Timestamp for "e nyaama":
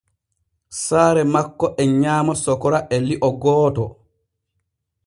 1.83-2.33